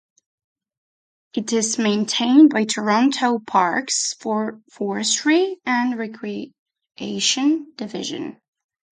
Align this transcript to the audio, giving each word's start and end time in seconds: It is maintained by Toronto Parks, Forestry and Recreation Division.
It 1.35 1.53
is 1.53 1.77
maintained 1.77 2.49
by 2.51 2.63
Toronto 2.63 3.37
Parks, 3.37 4.15
Forestry 4.19 5.57
and 5.63 5.95
Recreation 5.95 7.71
Division. 7.75 8.41